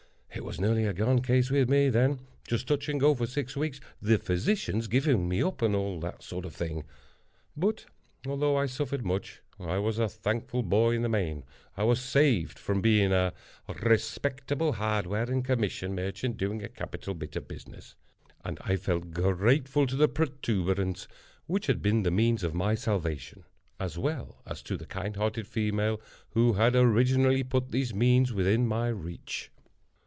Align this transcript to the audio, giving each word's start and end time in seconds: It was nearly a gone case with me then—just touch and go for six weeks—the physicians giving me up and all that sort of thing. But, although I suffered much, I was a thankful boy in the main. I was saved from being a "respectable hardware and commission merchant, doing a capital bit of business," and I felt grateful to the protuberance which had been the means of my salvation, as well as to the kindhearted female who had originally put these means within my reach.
It 0.33 0.45
was 0.45 0.61
nearly 0.61 0.85
a 0.85 0.93
gone 0.93 1.21
case 1.21 1.51
with 1.51 1.69
me 1.69 1.89
then—just 1.89 2.65
touch 2.67 2.87
and 2.89 2.99
go 3.01 3.13
for 3.13 3.27
six 3.27 3.57
weeks—the 3.57 4.17
physicians 4.17 4.87
giving 4.87 5.27
me 5.27 5.43
up 5.43 5.61
and 5.61 5.75
all 5.75 5.99
that 5.99 6.23
sort 6.23 6.45
of 6.45 6.55
thing. 6.55 6.85
But, 7.55 7.85
although 8.25 8.55
I 8.55 8.65
suffered 8.65 9.05
much, 9.05 9.41
I 9.59 9.77
was 9.77 9.99
a 9.99 10.07
thankful 10.09 10.63
boy 10.63 10.95
in 10.95 11.01
the 11.03 11.09
main. 11.09 11.43
I 11.75 11.83
was 11.83 11.99
saved 12.01 12.57
from 12.57 12.79
being 12.81 13.11
a 13.11 13.33
"respectable 13.81 14.73
hardware 14.73 15.23
and 15.29 15.43
commission 15.43 15.95
merchant, 15.95 16.37
doing 16.37 16.63
a 16.63 16.69
capital 16.69 17.13
bit 17.13 17.35
of 17.35 17.49
business," 17.49 17.95
and 18.43 18.57
I 18.61 18.77
felt 18.77 19.11
grateful 19.11 19.85
to 19.85 19.97
the 19.97 20.07
protuberance 20.09 21.09
which 21.45 21.67
had 21.67 21.81
been 21.81 22.03
the 22.03 22.09
means 22.11 22.43
of 22.45 22.55
my 22.55 22.73
salvation, 22.75 23.43
as 23.81 23.97
well 23.97 24.41
as 24.45 24.63
to 24.63 24.77
the 24.77 24.87
kindhearted 24.87 25.45
female 25.45 26.01
who 26.31 26.53
had 26.53 26.73
originally 26.75 27.43
put 27.43 27.71
these 27.71 27.93
means 27.93 28.31
within 28.31 28.65
my 28.65 28.87
reach. 28.87 29.51